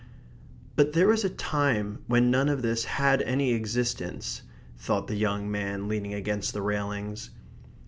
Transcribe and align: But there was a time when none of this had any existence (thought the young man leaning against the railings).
But 0.75 0.93
there 0.93 1.09
was 1.09 1.23
a 1.23 1.29
time 1.29 1.99
when 2.07 2.31
none 2.31 2.49
of 2.49 2.63
this 2.63 2.85
had 2.85 3.21
any 3.21 3.53
existence 3.53 4.41
(thought 4.79 5.05
the 5.05 5.13
young 5.15 5.51
man 5.51 5.87
leaning 5.87 6.15
against 6.15 6.53
the 6.53 6.61
railings). 6.63 7.29